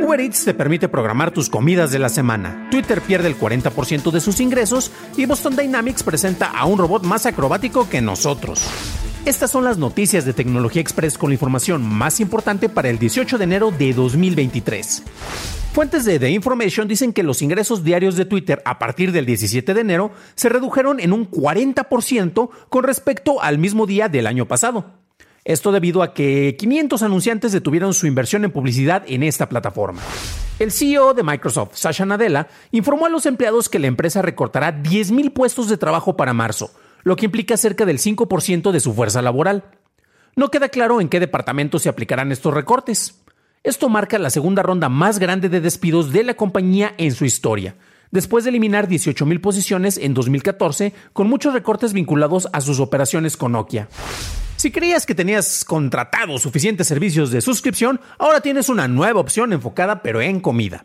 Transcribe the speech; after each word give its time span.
Uber 0.00 0.18
Eats 0.18 0.46
te 0.46 0.54
permite 0.54 0.88
programar 0.88 1.30
tus 1.30 1.50
comidas 1.50 1.90
de 1.90 1.98
la 1.98 2.08
semana. 2.08 2.68
Twitter 2.70 3.02
pierde 3.02 3.28
el 3.28 3.38
40% 3.38 4.10
de 4.10 4.20
sus 4.20 4.40
ingresos 4.40 4.90
y 5.18 5.26
Boston 5.26 5.56
Dynamics 5.56 6.02
presenta 6.02 6.46
a 6.46 6.64
un 6.64 6.78
robot 6.78 7.04
más 7.04 7.26
acrobático 7.26 7.86
que 7.86 8.00
nosotros. 8.00 8.62
Estas 9.26 9.50
son 9.50 9.64
las 9.64 9.76
noticias 9.76 10.24
de 10.24 10.32
Tecnología 10.32 10.80
Express 10.80 11.18
con 11.18 11.28
la 11.28 11.34
información 11.34 11.82
más 11.82 12.18
importante 12.20 12.70
para 12.70 12.88
el 12.88 12.98
18 12.98 13.36
de 13.36 13.44
enero 13.44 13.70
de 13.70 13.92
2023. 13.92 15.02
Fuentes 15.74 16.06
de 16.06 16.18
The 16.18 16.30
Information 16.30 16.88
dicen 16.88 17.12
que 17.12 17.22
los 17.22 17.42
ingresos 17.42 17.84
diarios 17.84 18.16
de 18.16 18.24
Twitter 18.24 18.62
a 18.64 18.78
partir 18.78 19.12
del 19.12 19.26
17 19.26 19.74
de 19.74 19.80
enero 19.82 20.12
se 20.34 20.48
redujeron 20.48 20.98
en 20.98 21.12
un 21.12 21.30
40% 21.30 22.48
con 22.70 22.84
respecto 22.84 23.42
al 23.42 23.58
mismo 23.58 23.86
día 23.86 24.08
del 24.08 24.26
año 24.26 24.48
pasado. 24.48 24.99
Esto 25.50 25.72
debido 25.72 26.04
a 26.04 26.14
que 26.14 26.54
500 26.56 27.02
anunciantes 27.02 27.50
detuvieron 27.50 27.92
su 27.92 28.06
inversión 28.06 28.44
en 28.44 28.52
publicidad 28.52 29.02
en 29.08 29.24
esta 29.24 29.48
plataforma. 29.48 30.00
El 30.60 30.70
CEO 30.70 31.12
de 31.12 31.24
Microsoft, 31.24 31.74
Sasha 31.74 32.06
Nadella, 32.06 32.46
informó 32.70 33.06
a 33.06 33.08
los 33.08 33.26
empleados 33.26 33.68
que 33.68 33.80
la 33.80 33.88
empresa 33.88 34.22
recortará 34.22 34.80
10.000 34.80 35.32
puestos 35.32 35.68
de 35.68 35.76
trabajo 35.76 36.16
para 36.16 36.32
marzo, 36.32 36.70
lo 37.02 37.16
que 37.16 37.24
implica 37.24 37.56
cerca 37.56 37.84
del 37.84 37.98
5% 37.98 38.70
de 38.70 38.78
su 38.78 38.94
fuerza 38.94 39.22
laboral. 39.22 39.64
No 40.36 40.52
queda 40.52 40.68
claro 40.68 41.00
en 41.00 41.08
qué 41.08 41.18
departamento 41.18 41.80
se 41.80 41.88
aplicarán 41.88 42.30
estos 42.30 42.54
recortes. 42.54 43.20
Esto 43.64 43.88
marca 43.88 44.20
la 44.20 44.30
segunda 44.30 44.62
ronda 44.62 44.88
más 44.88 45.18
grande 45.18 45.48
de 45.48 45.60
despidos 45.60 46.12
de 46.12 46.22
la 46.22 46.34
compañía 46.34 46.94
en 46.96 47.12
su 47.12 47.24
historia, 47.24 47.74
después 48.12 48.44
de 48.44 48.50
eliminar 48.50 48.86
18.000 48.86 49.40
posiciones 49.40 49.98
en 49.98 50.14
2014, 50.14 50.94
con 51.12 51.28
muchos 51.28 51.54
recortes 51.54 51.92
vinculados 51.92 52.48
a 52.52 52.60
sus 52.60 52.78
operaciones 52.78 53.36
con 53.36 53.50
Nokia. 53.50 53.88
Si 54.60 54.70
creías 54.70 55.06
que 55.06 55.14
tenías 55.14 55.64
contratado 55.64 56.38
suficientes 56.38 56.86
servicios 56.86 57.30
de 57.30 57.40
suscripción, 57.40 57.98
ahora 58.18 58.42
tienes 58.42 58.68
una 58.68 58.88
nueva 58.88 59.18
opción 59.18 59.54
enfocada 59.54 60.02
pero 60.02 60.20
en 60.20 60.38
comida. 60.38 60.84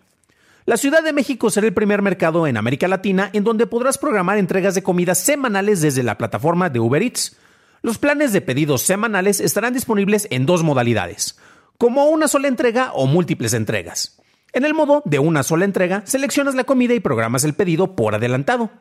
La 0.65 0.77
Ciudad 0.77 1.03
de 1.03 1.11
México 1.11 1.49
será 1.49 1.67
el 1.67 1.73
primer 1.73 2.01
mercado 2.01 2.47
en 2.47 2.55
América 2.55 2.87
Latina 2.87 3.29
en 3.33 3.43
donde 3.43 3.67
podrás 3.67 3.97
programar 3.97 4.37
entregas 4.37 4.75
de 4.75 4.81
comida 4.81 5.13
semanales 5.13 5.81
desde 5.81 6.03
la 6.03 6.17
plataforma 6.17 6.69
de 6.69 6.79
Uber 6.79 7.03
Eats. 7.03 7.35
Los 7.81 7.97
planes 7.97 8.31
de 8.31 8.39
pedidos 8.39 8.81
semanales 8.81 9.41
estarán 9.41 9.73
disponibles 9.73 10.29
en 10.31 10.45
dos 10.45 10.63
modalidades, 10.63 11.37
como 11.77 12.05
una 12.05 12.29
sola 12.29 12.47
entrega 12.47 12.93
o 12.93 13.07
múltiples 13.07 13.53
entregas. 13.53 14.21
En 14.53 14.63
el 14.63 14.73
modo 14.73 15.01
de 15.03 15.19
una 15.19 15.43
sola 15.43 15.65
entrega, 15.65 16.01
seleccionas 16.05 16.55
la 16.55 16.63
comida 16.63 16.93
y 16.93 17.01
programas 17.01 17.44
el 17.44 17.55
pedido 17.55 17.97
por 17.97 18.16
adelantado. 18.16 18.71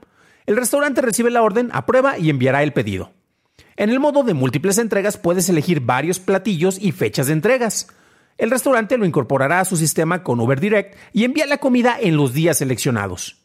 El 0.47 0.57
restaurante 0.57 1.03
recibe 1.03 1.33
la 1.33 1.43
orden, 1.43 1.71
aprueba 1.73 2.17
y 2.17 2.31
enviará 2.31 2.63
el 2.63 2.73
pedido. 2.73 3.11
En 3.77 3.91
el 3.91 3.99
modo 3.99 4.23
de 4.23 4.35
múltiples 4.35 4.79
entregas 4.79 5.17
puedes 5.17 5.49
elegir 5.49 5.81
varios 5.81 6.21
platillos 6.21 6.79
y 6.81 6.93
fechas 6.93 7.27
de 7.27 7.33
entregas. 7.33 7.89
El 8.39 8.51
restaurante 8.51 8.97
lo 8.97 9.05
incorporará 9.05 9.61
a 9.61 9.65
su 9.65 9.77
sistema 9.77 10.23
con 10.23 10.41
Uber 10.41 10.61
Direct 10.61 10.97
y 11.13 11.25
envía 11.25 11.47
la 11.47 11.59
comida 11.59 11.97
en 12.01 12.17
los 12.17 12.33
días 12.33 12.59
seleccionados. 12.59 13.39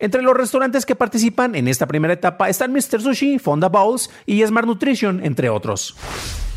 Entre 0.00 0.22
los 0.22 0.36
restaurantes 0.36 0.86
que 0.86 0.96
participan 0.96 1.54
en 1.54 1.66
esta 1.66 1.86
primera 1.86 2.14
etapa 2.14 2.48
están 2.48 2.72
Mr. 2.72 3.00
Sushi, 3.00 3.38
Fonda 3.38 3.68
Bowls 3.68 4.10
y 4.26 4.44
Smart 4.44 4.66
Nutrition, 4.66 5.24
entre 5.24 5.48
otros. 5.48 5.96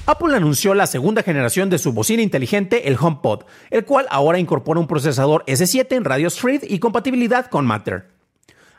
Apple 0.05 0.35
anunció 0.35 0.73
la 0.73 0.87
segunda 0.87 1.23
generación 1.23 1.69
de 1.69 1.77
su 1.77 1.93
bocina 1.93 2.23
inteligente, 2.23 2.87
el 2.87 2.97
HomePod, 2.99 3.43
el 3.69 3.85
cual 3.85 4.07
ahora 4.09 4.39
incorpora 4.39 4.79
un 4.79 4.87
procesador 4.87 5.43
S7 5.45 5.95
en 5.95 6.05
radio 6.05 6.27
Street 6.27 6.63
y 6.67 6.79
compatibilidad 6.79 7.47
con 7.47 7.65
Matter. 7.65 8.20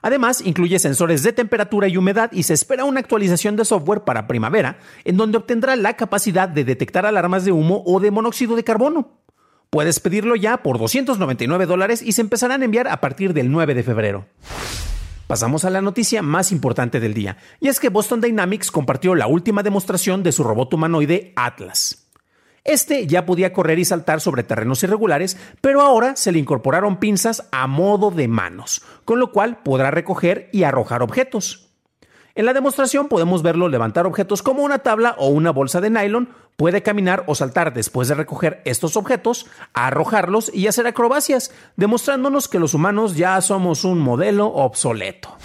Además, 0.03 0.43
incluye 0.45 0.79
sensores 0.79 1.23
de 1.23 1.33
temperatura 1.33 1.89
y 1.89 1.97
humedad 1.97 2.31
y 2.33 2.43
se 2.43 2.55
espera 2.55 2.85
una 2.85 3.01
actualización 3.01 3.57
de 3.57 3.65
software 3.65 4.03
para 4.03 4.27
primavera, 4.27 4.79
en 5.05 5.17
donde 5.17 5.39
obtendrá 5.39 5.77
la 5.77 5.97
capacidad 5.97 6.49
de 6.49 6.65
detectar 6.65 7.07
alarmas 7.07 7.45
de 7.45 7.53
humo 7.53 7.83
o 7.87 8.01
de 8.01 8.11
monóxido 8.11 8.57
de 8.57 8.65
carbono. 8.65 9.23
Puedes 9.71 10.01
pedirlo 10.01 10.37
ya 10.37 10.59
por 10.59 10.79
299 10.79 11.67
dólares 11.67 12.03
y 12.03 12.13
se 12.13 12.21
empezarán 12.21 12.61
a 12.61 12.65
enviar 12.67 12.89
a 12.89 13.01
partir 13.01 13.33
del 13.33 13.51
9 13.51 13.75
de 13.75 13.83
febrero. 13.83 14.27
Pasamos 15.29 15.65
a 15.65 15.71
la 15.71 15.81
noticia 15.81 16.21
más 16.21 16.53
importante 16.53 17.01
del 17.01 17.15
día, 17.15 17.39
y 17.59 17.69
es 17.69 17.81
que 17.81 17.89
Boston 17.89 18.21
Dynamics 18.21 18.71
compartió 18.71 19.15
la 19.15 19.29
última 19.29 19.63
demostración 19.63 20.23
de 20.23 20.33
su 20.33 20.45
robot 20.45 20.75
humanoide 20.75 21.33
Atlas. 21.37 22.02
Este 22.65 23.09
ya 23.09 23.27
podía 23.27 23.53
correr 23.53 23.81
y 23.81 23.85
saltar 23.85 24.21
sobre 24.21 24.45
terrenos 24.45 24.83
irregulares, 24.85 25.37
pero 25.61 25.81
ahora 25.81 26.15
se 26.15 26.31
le 26.31 26.39
incorporaron 26.39 26.99
pinzas 26.99 27.49
a 27.51 27.67
modo 27.67 28.13
de 28.13 28.29
manos, 28.29 28.83
con 29.05 29.19
lo 29.19 29.33
cual 29.33 29.59
podrá 29.65 29.91
recoger 29.91 30.49
y 30.53 30.63
arrojar 30.63 31.03
objetos. 31.03 31.71
En 32.35 32.47
la 32.47 32.55
demostración 32.55 33.09
podemos 33.09 33.43
verlo 33.43 33.69
levantar 33.69 34.07
objetos 34.07 34.43
como 34.43 34.63
una 34.63 34.79
tabla 34.79 35.17
o 35.19 35.29
una 35.29 35.51
bolsa 35.51 35.81
de 35.81 35.91
nylon, 35.91 36.31
puede 36.57 36.83
caminar 36.83 37.25
o 37.27 37.35
saltar 37.35 37.75
después 37.75 38.09
de 38.09 38.15
recoger 38.15 38.63
estos 38.65 38.97
objetos, 38.97 39.47
arrojarlos 39.75 40.55
y 40.55 40.69
hacer 40.69 40.87
acrobacias, 40.87 41.53
demostrándonos 41.77 42.49
que 42.49 42.61
los 42.61 42.75
humanos 42.75 43.17
ya 43.17 43.41
somos 43.41 43.85
un 43.85 43.99
modelo 43.99 44.47
obsoleto. 44.47 45.37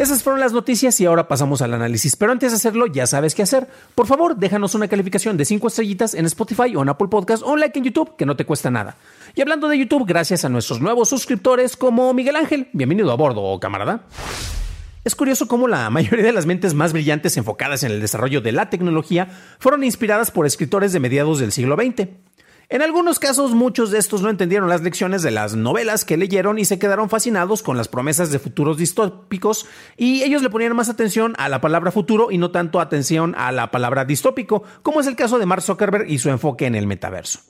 Esas 0.00 0.22
fueron 0.22 0.40
las 0.40 0.54
noticias 0.54 0.98
y 1.02 1.04
ahora 1.04 1.28
pasamos 1.28 1.60
al 1.60 1.74
análisis. 1.74 2.16
Pero 2.16 2.32
antes 2.32 2.52
de 2.52 2.56
hacerlo, 2.56 2.86
ya 2.86 3.06
sabes 3.06 3.34
qué 3.34 3.42
hacer. 3.42 3.68
Por 3.94 4.06
favor, 4.06 4.34
déjanos 4.34 4.74
una 4.74 4.88
calificación 4.88 5.36
de 5.36 5.44
5 5.44 5.68
estrellitas 5.68 6.14
en 6.14 6.24
Spotify 6.24 6.74
o 6.74 6.80
en 6.80 6.88
Apple 6.88 7.08
Podcast 7.08 7.42
o 7.42 7.52
un 7.52 7.60
like 7.60 7.78
en 7.78 7.84
YouTube, 7.84 8.16
que 8.16 8.24
no 8.24 8.34
te 8.34 8.46
cuesta 8.46 8.70
nada. 8.70 8.96
Y 9.34 9.42
hablando 9.42 9.68
de 9.68 9.76
YouTube, 9.76 10.06
gracias 10.06 10.46
a 10.46 10.48
nuestros 10.48 10.80
nuevos 10.80 11.10
suscriptores 11.10 11.76
como 11.76 12.14
Miguel 12.14 12.36
Ángel. 12.36 12.68
Bienvenido 12.72 13.12
a 13.12 13.14
bordo, 13.14 13.60
camarada. 13.60 14.06
Es 15.04 15.14
curioso 15.14 15.46
cómo 15.48 15.68
la 15.68 15.90
mayoría 15.90 16.24
de 16.24 16.32
las 16.32 16.46
mentes 16.46 16.72
más 16.72 16.94
brillantes 16.94 17.36
enfocadas 17.36 17.82
en 17.82 17.92
el 17.92 18.00
desarrollo 18.00 18.40
de 18.40 18.52
la 18.52 18.70
tecnología 18.70 19.28
fueron 19.58 19.84
inspiradas 19.84 20.30
por 20.30 20.46
escritores 20.46 20.94
de 20.94 21.00
mediados 21.00 21.40
del 21.40 21.52
siglo 21.52 21.76
XX. 21.76 22.08
En 22.72 22.82
algunos 22.82 23.18
casos, 23.18 23.50
muchos 23.50 23.90
de 23.90 23.98
estos 23.98 24.22
no 24.22 24.30
entendieron 24.30 24.68
las 24.68 24.82
lecciones 24.82 25.22
de 25.22 25.32
las 25.32 25.56
novelas 25.56 26.04
que 26.04 26.16
leyeron 26.16 26.56
y 26.56 26.64
se 26.64 26.78
quedaron 26.78 27.10
fascinados 27.10 27.64
con 27.64 27.76
las 27.76 27.88
promesas 27.88 28.30
de 28.30 28.38
futuros 28.38 28.76
distópicos 28.76 29.66
y 29.96 30.22
ellos 30.22 30.40
le 30.40 30.50
ponían 30.50 30.76
más 30.76 30.88
atención 30.88 31.34
a 31.38 31.48
la 31.48 31.60
palabra 31.60 31.90
futuro 31.90 32.30
y 32.30 32.38
no 32.38 32.52
tanto 32.52 32.78
atención 32.78 33.34
a 33.36 33.50
la 33.50 33.72
palabra 33.72 34.04
distópico, 34.04 34.62
como 34.84 35.00
es 35.00 35.08
el 35.08 35.16
caso 35.16 35.40
de 35.40 35.46
Mark 35.46 35.62
Zuckerberg 35.62 36.08
y 36.08 36.18
su 36.20 36.30
enfoque 36.30 36.66
en 36.66 36.76
el 36.76 36.86
metaverso. 36.86 37.40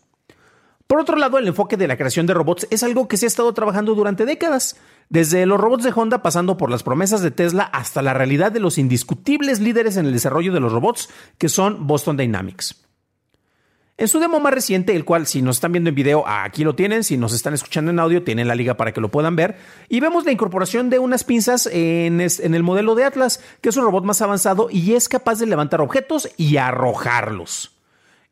Por 0.87 0.99
otro 1.01 1.17
lado, 1.17 1.37
el 1.37 1.49
enfoque 1.49 1.77
de 1.77 1.87
la 1.87 1.99
creación 1.99 2.25
de 2.25 2.33
robots 2.33 2.67
es 2.71 2.83
algo 2.83 3.07
que 3.07 3.19
se 3.19 3.27
ha 3.27 3.29
estado 3.29 3.53
trabajando 3.53 3.95
durante 3.95 4.25
décadas, 4.25 4.79
desde 5.11 5.45
los 5.45 5.61
robots 5.61 5.85
de 5.85 5.93
Honda 5.95 6.23
pasando 6.23 6.57
por 6.57 6.71
las 6.71 6.83
promesas 6.83 7.21
de 7.21 7.31
Tesla 7.31 7.65
hasta 7.65 8.01
la 8.01 8.15
realidad 8.15 8.53
de 8.53 8.61
los 8.61 8.79
indiscutibles 8.79 9.61
líderes 9.61 9.99
en 9.99 10.07
el 10.07 10.15
desarrollo 10.15 10.55
de 10.55 10.61
los 10.61 10.73
robots 10.73 11.11
que 11.37 11.51
son 11.51 11.87
Boston 11.87 12.17
Dynamics. 12.17 12.80
En 14.01 14.09
su 14.09 14.19
demo 14.19 14.41
más 14.41 14.55
reciente, 14.55 14.97
el 14.97 15.05
cual 15.05 15.27
si 15.27 15.43
nos 15.43 15.57
están 15.57 15.73
viendo 15.73 15.91
en 15.91 15.95
video, 15.95 16.25
aquí 16.27 16.65
lo 16.65 16.75
tienen, 16.75 17.05
si 17.05 17.19
nos 17.19 17.35
están 17.35 17.53
escuchando 17.53 17.91
en 17.91 17.99
audio, 17.99 18.23
tienen 18.23 18.49
la 18.49 18.55
liga 18.55 18.79
para 18.79 18.95
que 18.95 19.01
lo 19.03 19.11
puedan 19.11 19.37
ver, 19.37 19.59
y 19.91 20.01
vemos 20.01 20.25
la 20.25 20.33
incorporación 20.33 20.89
de 20.89 20.99
unas 20.99 21.23
pinzas 21.23 21.67
en, 21.67 22.19
en 22.23 22.55
el 22.55 22.63
modelo 22.63 22.95
de 22.95 23.05
Atlas, 23.05 23.43
que 23.61 23.69
es 23.69 23.77
un 23.77 23.85
robot 23.85 24.05
más 24.05 24.23
avanzado 24.23 24.69
y 24.71 24.95
es 24.95 25.11
capaz 25.11 25.39
de 25.39 25.45
levantar 25.45 25.83
objetos 25.83 26.31
y 26.39 26.57
arrojarlos. 26.57 27.73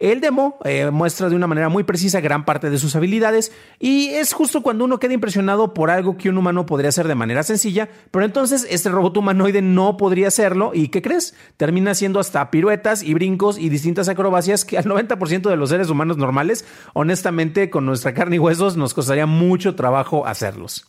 El 0.00 0.20
demo 0.20 0.58
eh, 0.64 0.92
muestra 0.92 1.28
de 1.28 1.34
una 1.34 1.48
manera 1.48 1.68
muy 1.68 1.82
precisa 1.82 2.20
gran 2.20 2.44
parte 2.44 2.70
de 2.70 2.78
sus 2.78 2.94
habilidades 2.94 3.50
y 3.80 4.10
es 4.10 4.32
justo 4.32 4.62
cuando 4.62 4.84
uno 4.84 5.00
queda 5.00 5.12
impresionado 5.12 5.74
por 5.74 5.90
algo 5.90 6.16
que 6.16 6.28
un 6.28 6.38
humano 6.38 6.66
podría 6.66 6.90
hacer 6.90 7.08
de 7.08 7.16
manera 7.16 7.42
sencilla, 7.42 7.88
pero 8.12 8.24
entonces 8.24 8.64
este 8.70 8.90
robot 8.90 9.16
humanoide 9.16 9.60
no 9.60 9.96
podría 9.96 10.28
hacerlo 10.28 10.70
y 10.72 10.86
¿qué 10.88 11.02
crees? 11.02 11.34
Termina 11.56 11.90
haciendo 11.90 12.20
hasta 12.20 12.48
piruetas 12.52 13.02
y 13.02 13.12
brincos 13.12 13.58
y 13.58 13.70
distintas 13.70 14.08
acrobacias 14.08 14.64
que 14.64 14.78
al 14.78 14.84
90% 14.84 15.50
de 15.50 15.56
los 15.56 15.70
seres 15.70 15.90
humanos 15.90 16.16
normales, 16.16 16.64
honestamente 16.94 17.68
con 17.68 17.84
nuestra 17.84 18.14
carne 18.14 18.36
y 18.36 18.38
huesos 18.38 18.76
nos 18.76 18.94
costaría 18.94 19.26
mucho 19.26 19.74
trabajo 19.74 20.28
hacerlos. 20.28 20.86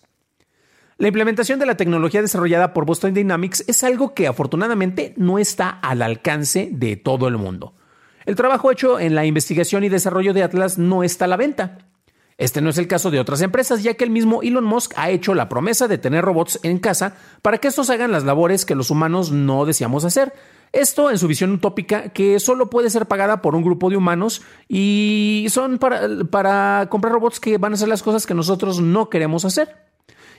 La 0.99 1.07
implementación 1.07 1.57
de 1.57 1.65
la 1.65 1.77
tecnología 1.77 2.21
desarrollada 2.21 2.73
por 2.73 2.85
Boston 2.85 3.15
Dynamics 3.15 3.63
es 3.67 3.83
algo 3.83 4.13
que 4.13 4.27
afortunadamente 4.27 5.15
no 5.17 5.39
está 5.39 5.69
al 5.69 6.03
alcance 6.03 6.69
de 6.71 6.95
todo 6.95 7.27
el 7.27 7.37
mundo. 7.37 7.73
El 8.29 8.35
trabajo 8.35 8.71
hecho 8.71 8.99
en 8.99 9.15
la 9.15 9.25
investigación 9.25 9.83
y 9.83 9.89
desarrollo 9.89 10.35
de 10.35 10.43
Atlas 10.43 10.77
no 10.77 11.03
está 11.03 11.25
a 11.25 11.27
la 11.27 11.35
venta. 11.35 11.79
Este 12.37 12.61
no 12.61 12.69
es 12.69 12.77
el 12.77 12.87
caso 12.87 13.09
de 13.09 13.19
otras 13.19 13.41
empresas, 13.41 13.81
ya 13.81 13.95
que 13.95 14.03
el 14.03 14.11
mismo 14.11 14.43
Elon 14.43 14.65
Musk 14.65 14.93
ha 14.97 15.09
hecho 15.09 15.33
la 15.33 15.49
promesa 15.49 15.87
de 15.87 15.97
tener 15.97 16.23
robots 16.23 16.59
en 16.61 16.77
casa 16.77 17.15
para 17.41 17.57
que 17.57 17.69
estos 17.69 17.89
hagan 17.89 18.11
las 18.11 18.25
labores 18.25 18.65
que 18.65 18.75
los 18.75 18.91
humanos 18.91 19.31
no 19.31 19.65
deseamos 19.65 20.05
hacer. 20.05 20.31
Esto 20.73 21.09
en 21.09 21.17
su 21.17 21.27
visión 21.27 21.51
utópica 21.53 22.09
que 22.09 22.39
solo 22.39 22.69
puede 22.69 22.91
ser 22.91 23.07
pagada 23.07 23.41
por 23.41 23.55
un 23.55 23.63
grupo 23.63 23.89
de 23.89 23.97
humanos 23.97 24.43
y 24.67 25.47
son 25.49 25.79
para, 25.79 26.07
para 26.29 26.85
comprar 26.91 27.13
robots 27.13 27.39
que 27.39 27.57
van 27.57 27.73
a 27.73 27.77
hacer 27.77 27.87
las 27.87 28.03
cosas 28.03 28.27
que 28.27 28.35
nosotros 28.35 28.79
no 28.79 29.09
queremos 29.09 29.43
hacer. 29.43 29.88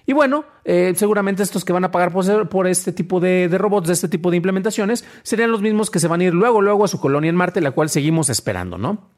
Y 0.06 0.12
bueno, 0.12 0.44
eh, 0.64 0.92
seguramente 0.96 1.42
estos 1.42 1.64
que 1.64 1.72
van 1.72 1.84
a 1.84 1.90
pagar 1.90 2.12
por, 2.12 2.48
por 2.48 2.66
este 2.66 2.92
tipo 2.92 3.20
de, 3.20 3.48
de, 3.48 3.58
robots, 3.58 3.88
de 3.88 3.94
este 3.94 4.08
tipo 4.08 4.30
de 4.30 4.36
implementaciones, 4.36 5.04
serían 5.22 5.50
los 5.50 5.62
mismos 5.62 5.90
que 5.90 5.98
se 5.98 6.08
van 6.08 6.20
a 6.20 6.24
ir 6.24 6.34
luego, 6.34 6.60
luego 6.60 6.84
a 6.84 6.88
su 6.88 7.00
colonia 7.00 7.28
en 7.28 7.36
Marte, 7.36 7.60
la 7.60 7.70
cual 7.72 7.88
seguimos 7.90 8.28
esperando, 8.28 8.78
¿no? 8.78 9.10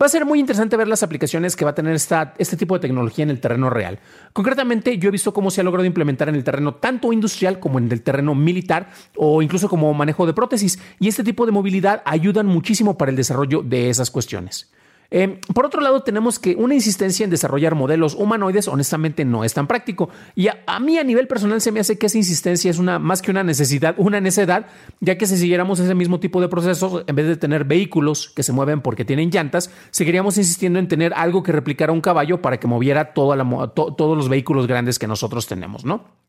Va 0.00 0.06
a 0.06 0.08
ser 0.08 0.24
muy 0.24 0.40
interesante 0.40 0.76
ver 0.76 0.88
las 0.88 1.04
aplicaciones 1.04 1.54
que 1.54 1.64
va 1.64 1.70
a 1.70 1.74
tener 1.74 1.94
esta, 1.94 2.34
este 2.38 2.56
tipo 2.56 2.74
de 2.74 2.80
tecnología 2.80 3.22
en 3.22 3.30
el 3.30 3.40
terreno 3.40 3.70
real. 3.70 4.00
Concretamente, 4.32 4.98
yo 4.98 5.08
he 5.08 5.12
visto 5.12 5.32
cómo 5.32 5.52
se 5.52 5.60
ha 5.60 5.64
logrado 5.64 5.86
implementar 5.86 6.28
en 6.28 6.34
el 6.34 6.42
terreno 6.42 6.74
tanto 6.74 7.12
industrial 7.12 7.60
como 7.60 7.78
en 7.78 7.90
el 7.92 8.02
terreno 8.02 8.34
militar 8.34 8.90
o 9.16 9.40
incluso 9.40 9.68
como 9.68 9.94
manejo 9.94 10.26
de 10.26 10.32
prótesis. 10.32 10.80
Y 10.98 11.06
este 11.06 11.22
tipo 11.22 11.46
de 11.46 11.52
movilidad 11.52 12.02
ayudan 12.06 12.46
muchísimo 12.46 12.98
para 12.98 13.10
el 13.10 13.16
desarrollo 13.16 13.62
de 13.62 13.88
esas 13.88 14.10
cuestiones. 14.10 14.73
Eh, 15.10 15.40
por 15.54 15.66
otro 15.66 15.80
lado, 15.80 16.02
tenemos 16.02 16.38
que 16.38 16.56
una 16.56 16.74
insistencia 16.74 17.24
en 17.24 17.30
desarrollar 17.30 17.74
modelos 17.74 18.14
humanoides 18.14 18.68
honestamente 18.68 19.24
no 19.24 19.44
es 19.44 19.54
tan 19.54 19.66
práctico. 19.66 20.08
Y 20.34 20.48
a, 20.48 20.80
mí 20.80 20.98
a 20.98 21.04
nivel 21.04 21.26
personal 21.26 21.60
se 21.60 21.72
me 21.72 21.80
hace 21.80 21.98
que 21.98 22.06
esa 22.06 22.18
insistencia 22.18 22.70
es 22.70 22.78
una 22.78 22.98
más 22.98 23.22
que 23.22 23.30
una 23.30 23.44
necesidad, 23.44 23.94
una 23.98 24.20
necedad, 24.20 24.66
ya 25.00 25.16
que 25.16 25.26
si 25.26 25.36
siguiéramos 25.36 25.78
ese 25.78 25.94
mismo 25.94 26.20
tipo 26.20 26.40
de 26.40 26.48
procesos, 26.48 27.04
en 27.06 27.14
vez 27.14 27.26
de 27.26 27.36
tener 27.36 27.64
vehículos 27.64 28.32
que 28.34 28.42
se 28.42 28.52
mueven 28.52 28.80
porque 28.80 29.04
tienen 29.04 29.30
llantas, 29.30 29.70
seguiríamos 29.90 30.38
insistiendo 30.38 30.78
en 30.78 30.88
tener 30.88 31.12
algo 31.14 31.42
que 31.42 31.52
replicara 31.52 31.92
un 31.92 32.00
caballo 32.00 32.42
para 32.42 32.58
que 32.58 32.66
moviera 32.66 33.12
todos 33.14 34.16
los 34.16 34.28
vehículos 34.28 34.66
grandes 34.66 34.98
que 34.98 35.06
nosotros 35.06 35.46
tenemos, 35.46 35.84
¿no? 35.84 36.23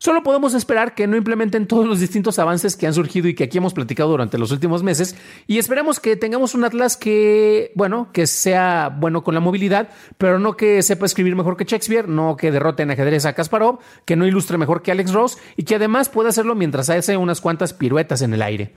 Solo 0.00 0.22
podemos 0.22 0.54
esperar 0.54 0.94
que 0.94 1.08
no 1.08 1.16
implementen 1.16 1.66
todos 1.66 1.84
los 1.84 1.98
distintos 1.98 2.38
avances 2.38 2.76
que 2.76 2.86
han 2.86 2.94
surgido 2.94 3.26
y 3.26 3.34
que 3.34 3.42
aquí 3.42 3.58
hemos 3.58 3.74
platicado 3.74 4.10
durante 4.10 4.38
los 4.38 4.52
últimos 4.52 4.84
meses 4.84 5.16
y 5.48 5.58
esperemos 5.58 5.98
que 5.98 6.14
tengamos 6.14 6.54
un 6.54 6.62
Atlas 6.62 6.96
que, 6.96 7.72
bueno, 7.74 8.10
que 8.12 8.28
sea 8.28 8.94
bueno 8.96 9.24
con 9.24 9.34
la 9.34 9.40
movilidad, 9.40 9.88
pero 10.16 10.38
no 10.38 10.56
que 10.56 10.82
sepa 10.82 11.04
escribir 11.04 11.34
mejor 11.34 11.56
que 11.56 11.64
Shakespeare, 11.64 12.06
no 12.06 12.36
que 12.36 12.52
derrote 12.52 12.84
en 12.84 12.92
ajedrez 12.92 13.26
a 13.26 13.32
Kasparov, 13.32 13.80
que 14.04 14.14
no 14.14 14.24
ilustre 14.24 14.56
mejor 14.56 14.82
que 14.82 14.92
Alex 14.92 15.12
Ross 15.12 15.38
y 15.56 15.64
que 15.64 15.74
además 15.74 16.08
pueda 16.08 16.28
hacerlo 16.28 16.54
mientras 16.54 16.90
hace 16.90 17.16
unas 17.16 17.40
cuantas 17.40 17.72
piruetas 17.72 18.22
en 18.22 18.34
el 18.34 18.42
aire. 18.42 18.74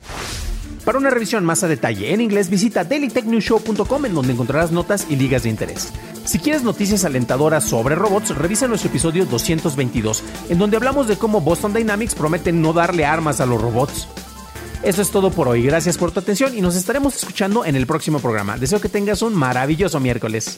Para 0.86 0.98
una 0.98 1.12
revisión 1.12 1.46
más 1.46 1.64
a 1.64 1.68
detalle 1.68 2.12
en 2.12 2.22
inglés, 2.22 2.50
visita 2.50 2.84
dailytechnewshow.com 2.84 4.06
en 4.06 4.16
donde 4.16 4.34
encontrarás 4.34 4.72
notas 4.72 5.06
y 5.10 5.16
ligas 5.16 5.44
de 5.44 5.50
interés. 5.50 5.94
Si 6.26 6.40
quieres 6.40 6.64
noticias 6.64 7.06
alentadoras 7.06 7.64
sobre 7.64 7.94
robots, 7.94 8.36
revisa 8.36 8.68
nuestro 8.68 8.90
episodio 8.90 9.26
222, 9.26 10.24
en 10.50 10.58
donde 10.58 10.78
hablamos 10.78 11.08
de 11.08 11.18
cómo 11.18 11.40
Boston 11.40 11.74
Dynamics 11.74 12.16
promete 12.16 12.52
no 12.52 12.74
darle 12.74 13.06
armas 13.06 13.42
a 13.42 13.46
los 13.46 13.62
robots. 13.62 14.08
Eso 14.82 15.04
es 15.04 15.12
todo 15.12 15.30
por 15.30 15.48
hoy, 15.48 15.62
gracias 15.62 16.00
por 16.00 16.12
tu 16.12 16.20
atención 16.20 16.58
y 16.58 16.62
nos 16.62 16.76
estaremos 16.76 17.16
escuchando 17.16 17.64
en 17.64 17.76
el 17.76 17.86
próximo 17.86 18.20
programa. 18.20 18.58
Deseo 18.58 18.82
que 18.82 18.90
tengas 18.90 19.22
un 19.22 19.36
maravilloso 19.36 20.00
miércoles. 20.00 20.58